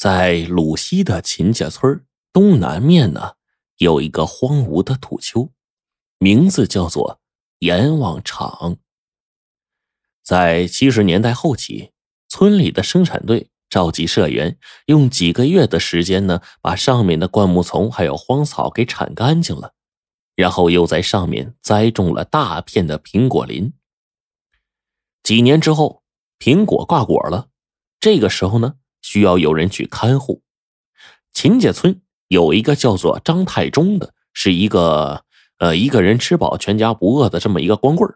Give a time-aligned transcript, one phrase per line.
[0.00, 3.34] 在鲁西的秦家村东南面呢，
[3.76, 5.52] 有一个荒芜的土丘，
[6.16, 7.20] 名字叫做
[7.58, 8.78] 阎王场。
[10.22, 11.92] 在七十年代后期，
[12.28, 19.74] 村里的生产队召集社员，用几个月的时间呢，把上面的灌木丛还有荒草给铲干净了，
[20.34, 23.74] 然后又在上面栽种了大片的苹果林。
[25.22, 26.02] 几年之后，
[26.38, 27.50] 苹果挂果了，
[28.00, 28.76] 这个时候呢。
[29.02, 30.42] 需要有人去看护。
[31.32, 35.24] 秦家村有一个叫做张太忠的，是一个
[35.58, 38.12] 呃一个人吃饱全家不饿的这么一个光棍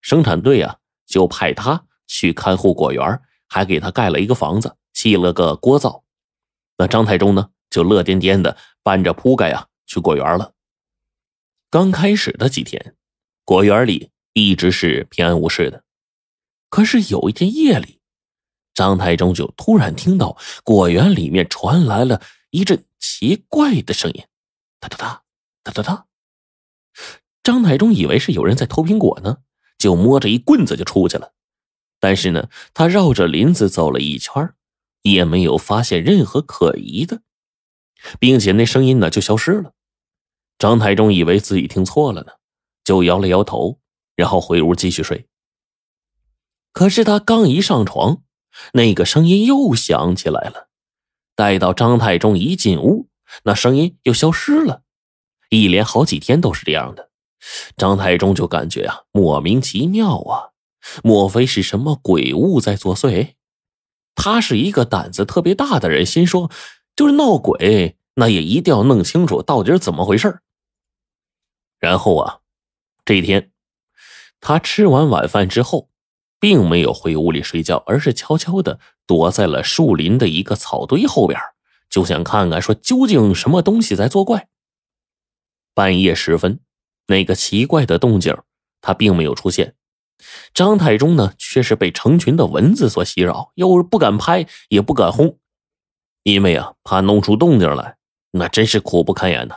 [0.00, 6.04] 生产队啊，就派他去看护果园，还给他盖了一个房子，砌了个锅灶。
[6.76, 10.54] 那张太忠呢，就乐颠颠的搬着铺盖啊去果园了。
[11.70, 12.94] 刚开始的几天，
[13.44, 15.84] 果园里一直是平安无事的。
[16.68, 17.97] 可是有一天夜里，
[18.78, 24.24] 张太忠就突然听到果园里面传来了一阵奇怪的声音，
[24.78, 25.22] 哒哒哒，
[25.64, 26.06] 哒哒哒。
[27.42, 29.38] 张太忠以为是有人在偷苹果呢，
[29.78, 31.32] 就摸着一棍子就出去了。
[31.98, 34.54] 但是呢，他绕着林子走了一圈，
[35.02, 37.22] 也没有发现任何可疑的，
[38.20, 39.72] 并且那声音呢就消失了。
[40.56, 42.34] 张太忠以为自己听错了呢，
[42.84, 43.80] 就摇了摇头，
[44.14, 45.26] 然后回屋继续睡。
[46.70, 48.22] 可是他刚一上床。
[48.72, 50.68] 那个声音又响起来了，
[51.34, 53.08] 待到张太忠一进屋，
[53.44, 54.82] 那声音又消失了，
[55.50, 57.10] 一连好几天都是这样的。
[57.76, 60.50] 张太忠就感觉啊莫名其妙啊，
[61.02, 63.34] 莫非是什么鬼物在作祟？
[64.14, 66.50] 他是一个胆子特别大的人，心说
[66.96, 70.40] 就是闹鬼，那也一定要弄清楚到底是怎么回事
[71.78, 72.40] 然后啊，
[73.04, 73.52] 这一天
[74.40, 75.88] 他吃完晚饭之后。
[76.40, 81.38] 并没有回屋里睡觉，而是悄悄的躲在了树林的一个草堆后边，
[81.90, 84.48] 就想看看说究竟什么东西在作怪。
[85.74, 86.60] 半夜时分，
[87.06, 88.36] 那个奇怪的动静
[88.80, 89.74] 他并没有出现，
[90.54, 95.38] 张太忠呢却是被成群的蚊子所袭扰，又是不敢拍也不敢轰，
[96.22, 97.96] 因为啊怕弄出动静来，
[98.32, 99.56] 那真是苦不堪言呐。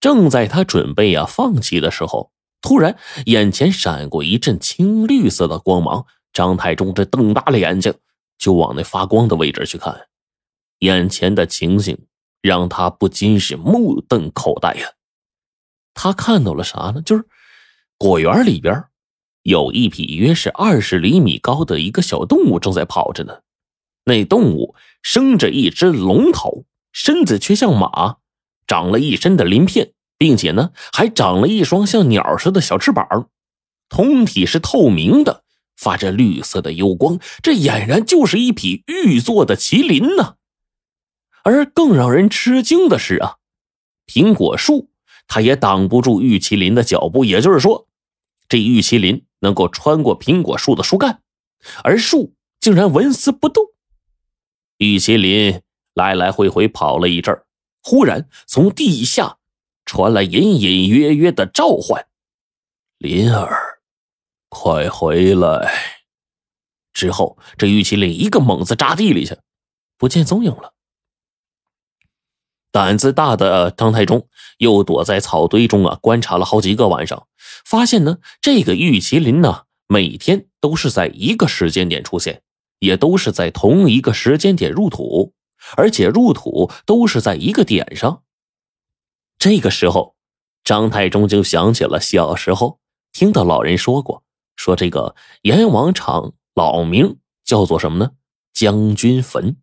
[0.00, 2.32] 正在他准备啊放弃的时候。
[2.66, 7.94] 突然，眼前闪过一阵青绿色的光芒，张太忠这瞪大了眼睛，
[8.38, 10.08] 就往那发光的位置去看。
[10.80, 11.96] 眼前的情形
[12.42, 14.88] 让他不禁是目瞪口呆呀。
[15.94, 17.00] 他看到了啥呢？
[17.02, 17.24] 就是
[17.98, 18.82] 果园里边
[19.44, 23.42] 有一匹约是二十厘米高的一个小动物正在跑着呢。
[24.06, 28.16] 那动物生着一只龙头，身子却像马，
[28.66, 29.92] 长了一身的鳞片。
[30.18, 33.28] 并且呢，还长了一双像鸟似的小翅膀，
[33.88, 35.44] 通体是透明的，
[35.76, 37.18] 发着绿色的幽光。
[37.42, 40.36] 这俨然就是一匹玉做的麒麟呢。
[41.42, 43.36] 而更让人吃惊的是啊，
[44.06, 44.90] 苹果树
[45.28, 47.24] 它也挡不住玉麒麟的脚步。
[47.24, 47.86] 也就是说，
[48.48, 51.20] 这玉麒麟能够穿过苹果树的树干，
[51.84, 53.64] 而树竟然纹丝不动。
[54.78, 55.60] 玉麒麟
[55.94, 57.40] 来来回回跑了一阵
[57.82, 59.38] 忽然从地下。
[59.86, 62.06] 传来隐隐约约的召唤
[62.98, 63.78] ：“林儿，
[64.48, 65.72] 快回来！”
[66.92, 69.38] 之后，这玉麒麟一个猛子扎地里去，
[69.96, 70.74] 不见踪影了。
[72.72, 77.26] 胆子大的张太忠又躲在草堆中啊，观察了好几个晚上，
[77.64, 82.42] 发现呢，这个玉麒麟呢，每天都是在一个时间点出现，
[82.80, 85.32] 也都是在同一个时间点入土，
[85.76, 88.24] 而且入土都是在一个点上。
[89.38, 90.16] 这个时候，
[90.64, 92.80] 张太忠就想起了小时候
[93.12, 94.24] 听到老人说过，
[94.56, 98.12] 说这个阎王场老名叫做什么呢？
[98.52, 99.58] 将军坟，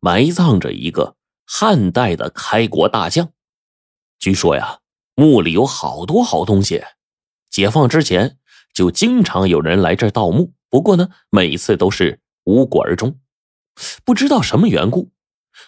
[0.00, 1.16] 埋葬着一个
[1.46, 3.32] 汉代的开国大将。
[4.18, 4.80] 据说呀，
[5.14, 6.84] 墓里有好多好东西。
[7.50, 8.38] 解放之前
[8.74, 13.18] 就经常有人来这儿盗墓，不过呢，每次都是无果而终。
[14.04, 15.10] 不知道什么缘故。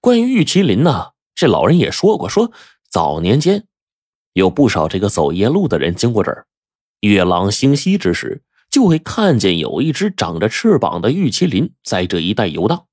[0.00, 2.50] 关于玉麒麟呢，这老人也说过，说。
[2.94, 3.66] 早年间，
[4.34, 6.46] 有不少这个走夜路的人经过这儿，
[7.00, 12.86] 月朗星稀之时，就会看见有一只长着翅膀的玉麒麟在这一带游荡。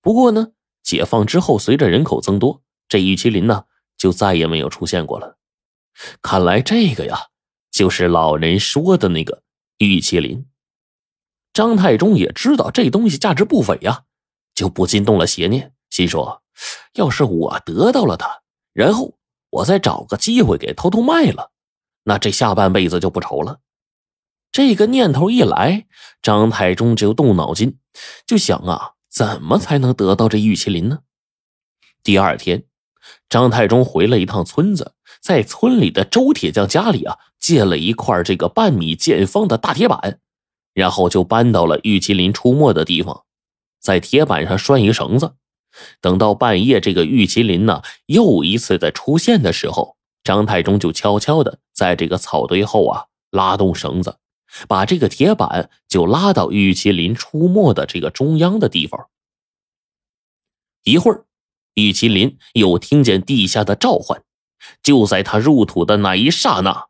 [0.00, 0.52] 不过呢，
[0.82, 3.64] 解放之后，随着人口增多，这玉麒麟呢
[3.98, 5.36] 就再也没有出现过了。
[6.22, 7.26] 看来这个呀，
[7.70, 9.42] 就是老人说的那个
[9.76, 10.46] 玉麒麟。
[11.52, 14.04] 张太忠也知道这东西价值不菲呀，
[14.54, 16.42] 就不禁动了邪念，心说：
[16.94, 18.40] 要是我得到了它，
[18.72, 19.15] 然后。
[19.50, 21.52] 我再找个机会给偷偷卖了，
[22.04, 23.60] 那这下半辈子就不愁了。
[24.52, 25.86] 这个念头一来，
[26.22, 27.78] 张太忠就动脑筋，
[28.26, 31.00] 就想啊，怎么才能得到这玉麒麟呢？
[32.02, 32.64] 第二天，
[33.28, 40.20] 张太忠回了一趟村子，在村里的周铁匠家里啊，借了一块这个半米见方的大铁板，
[40.72, 43.24] 然后就搬到了玉麒麟出没的地方，
[43.80, 45.34] 在铁板上拴一绳子。
[46.00, 54.18] 等到半夜，这个玉麒麟呢又一次的出现的时候，张太忠就悄悄的在这个草堆后啊拉动绳子，
[54.66, 59.08] 把这个铁板就拉到玉麒麟出没的这个中央的地方。
[60.84, 61.24] 一会儿。
[61.74, 64.22] 玉麒麟又听见地下的召唤，
[64.82, 66.86] 就在他入土的那一刹那，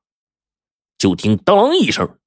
[0.96, 2.20] 就听当一声，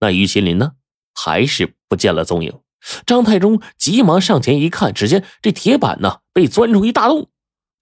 [0.00, 0.72] 那玉麒麟呢
[1.14, 2.58] 还是不见了踪影。
[3.06, 7.30] 张太忠急忙上前一看，只见这铁板呢被钻出一大洞，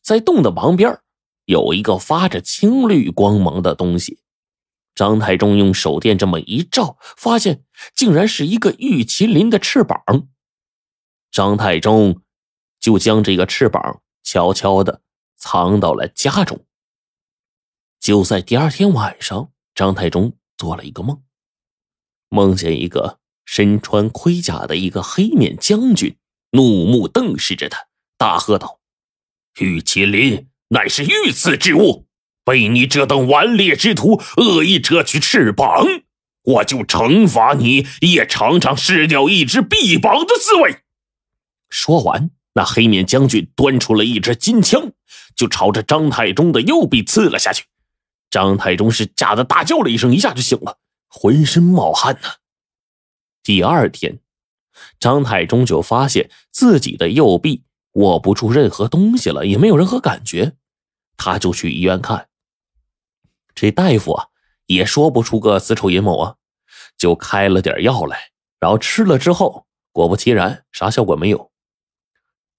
[0.03, 1.01] 在洞的旁边
[1.45, 4.21] 有一个发着青绿光芒的东西。
[4.95, 7.65] 张太忠用手电这么一照，发现
[7.95, 10.03] 竟然是一个玉麒麟的翅膀。
[11.31, 12.21] 张太忠
[12.81, 14.01] 就将这个翅膀。
[14.25, 15.01] 悄悄的
[15.37, 16.67] 藏到了家中。
[17.99, 21.23] 就在第二天晚上，张太忠做了一个梦，
[22.29, 26.15] 梦见一个身穿盔甲的一个黑面将军，
[26.51, 27.87] 怒目瞪视着他，
[28.19, 28.79] 大喝道
[29.59, 32.05] ：“玉麒麟乃是御赐之物，
[32.45, 35.87] 被你这等顽劣之徒恶意折去翅膀，
[36.45, 40.83] 我就惩罚你，也尝尝失掉一只臂膀的滋味。”
[41.71, 42.31] 说完。
[42.55, 44.91] 那黑面将军端出了一支金枪，
[45.37, 47.65] 就朝着张太忠的右臂刺了下去。
[48.31, 50.79] 张太忠是吓得大叫了一声，一下就醒了，
[51.09, 52.29] 浑身冒汗呢。
[53.49, 54.21] 第二天，
[55.01, 60.53] 张太忠就发现自己的右臂握不住任何东西了，也没有任何感觉，
[61.17, 62.29] 他就去医院看。
[63.55, 64.27] 这大夫啊，
[64.67, 66.37] 也说不出个子丑寅卯啊，
[66.99, 71.51] 就开了点药来，然后吃了之后，果不其然，啥效果没有。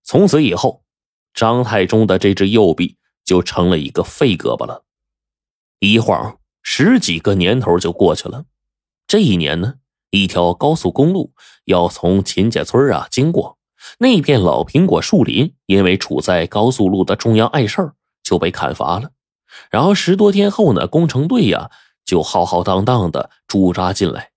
[0.01, 0.83] 从此以后，
[1.36, 4.83] 张太忠的这只右臂就成了一个废胳膊了。
[5.77, 8.45] 一晃十几个年头就过去了。
[9.06, 9.75] 这一年呢，
[10.12, 11.34] 一条高速公路
[11.66, 13.58] 要从秦家村啊经过，
[14.00, 19.12] 那片老苹果树林因为处在高速路的中央碍事儿，就被砍伐了。
[19.70, 21.72] 然后十多天后呢，工程队呀
[22.06, 24.32] 就浩浩荡荡的驻扎进来。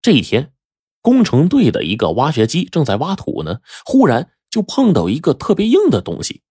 [0.00, 0.52] 这一天，
[1.00, 4.30] 工程队的一个挖掘机正在挖土呢，忽然。
[4.52, 6.42] 就碰到一个特别硬的东西，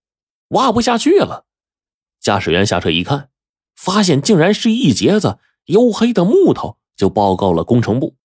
[0.48, 1.46] 挖不下去了。
[2.20, 3.30] 驾驶员下车一看，
[3.76, 5.38] 发现竟然是一截子
[5.68, 8.16] 黝黑的木头，就报告了工程部。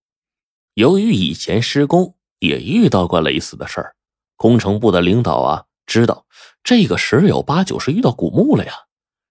[0.77, 3.97] 由于以前施工也遇到过类似的事儿，
[4.37, 6.27] 工程部的领导啊知道
[6.63, 8.75] 这个十有八九是遇到古墓了呀。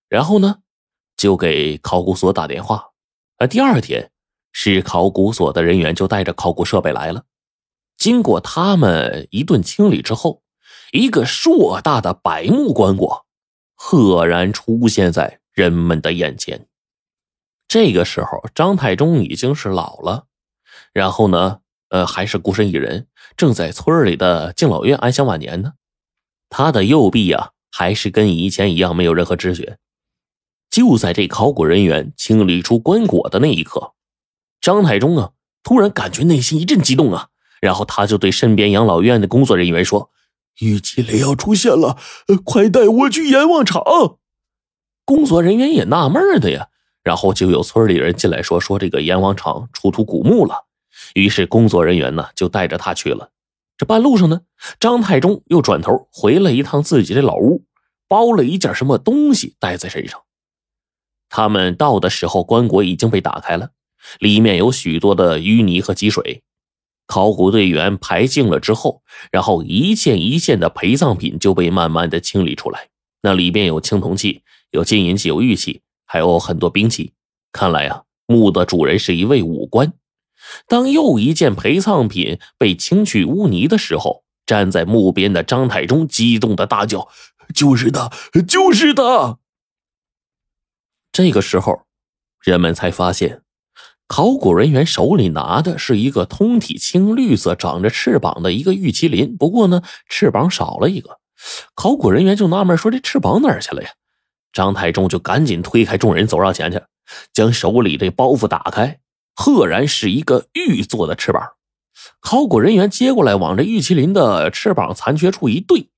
[0.09, 0.61] 然后呢，
[1.15, 2.89] 就给考古所打电话。
[3.37, 4.09] 啊，第二天，
[4.53, 7.25] 市考古所的人员就带着考古设备来了。
[7.95, 10.41] 经过他们一顿清理之后，
[10.91, 13.21] 一个硕大的百木棺椁
[13.75, 16.67] 赫然出现在人们的眼前。
[17.67, 20.25] 这个时候，张太忠已经是老了，
[20.95, 21.59] 然后呢，
[21.89, 25.73] 呃，还是孤身一人，正在村里的敬老院安享晚年呢。
[26.49, 29.77] 他的右臂呀，还是跟以前一样没有任何知觉。
[30.69, 33.91] 就在这考古人员清理出棺椁的那一刻，
[34.61, 35.31] 张太忠啊，
[35.63, 37.27] 突然感觉内心一阵激动啊。
[37.59, 40.11] 然后他就对身边养老院的工作人员说
[40.61, 41.97] ：“玉麒麟要出现了，
[42.45, 43.83] 快带我去阎王场。”
[45.03, 46.69] 工作人员也纳闷的呀，
[47.03, 50.64] 然后就有村里人进来说：“说这个阎王场出土古墓了。”
[51.13, 53.31] 于是工作人员呢就带着他去了。
[53.77, 54.41] 这半路上呢，
[54.79, 57.65] 张太忠又转头回了一趟自己的老屋，
[58.07, 60.21] 包了一件什么东西带在身上。
[61.27, 63.71] 他们到的时候，棺椁已经被打开了，
[64.19, 66.41] 里面有许多的淤泥和积水。
[67.07, 72.87] 考古队员排净了之后，然后一件一件的陪葬品就被慢慢的清理出来。
[73.21, 77.13] 那里边有青铜器、有金银器、有玉器，还有很多兵器。
[77.51, 79.93] 看来啊，墓的主人是一位武官。
[80.67, 87.07] 当又一件陪葬品被清去污泥的时候，站在墓边的张太忠激动的大叫
[87.53, 88.11] ：“就是他，
[88.47, 89.39] 就是他！”
[91.11, 91.81] 这个时候，
[92.41, 93.41] 人们才发现。
[94.07, 101.19] 考古人员手里拿的是一个通体青绿色、长着翅膀的一个玉麒麟，不过呢，翅膀少了一个。
[101.73, 103.89] 考古人员就纳闷说：“这翅膀哪儿去了呀？”
[104.53, 106.79] 张太忠就赶紧推开众人，走上前去，
[107.33, 108.99] 将手里的包袱打开，
[109.35, 111.55] 赫然是一个玉做的翅膀。
[112.19, 115.89] 考古人员接过来，往这玉麒麟的翅膀残缺处一对，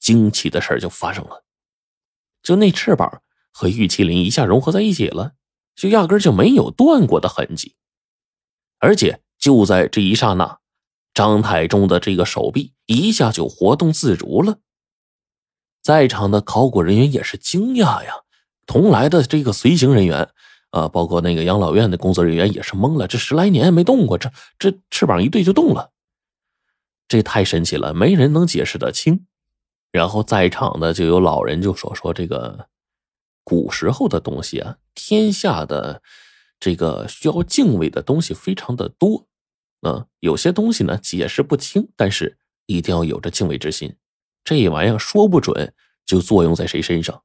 [0.00, 1.44] 惊奇的事就发生了，
[2.42, 3.22] 就那翅膀
[3.52, 5.34] 和玉麒麟一下融合在一起了。
[5.74, 7.76] 就压根就没有断过的痕迹，
[8.78, 10.58] 而且就在这一刹那，
[11.14, 14.58] 张太忠的这个手臂一下就活动自如了。
[15.82, 18.16] 在场的考古人员也是惊讶呀，
[18.66, 20.28] 同来的这个随行人员
[20.72, 25.92] 啊，包括那个养老院的工作人员也是懵了，这十来年没动过，这这翅膀一对就动了，
[27.06, 29.26] 这太神奇了，没人能解释得清。
[29.90, 32.68] 然后在场的就有老人就说说这个
[33.44, 36.02] 古时候的东西啊，天下的
[36.58, 39.26] 这个需要敬畏的东西非常的多，
[39.82, 43.94] 啊，有些东西呢解释不清，但是一定要有着敬畏之心。
[44.42, 45.74] 这玩意儿说不准
[46.06, 47.22] 就作用在谁身上。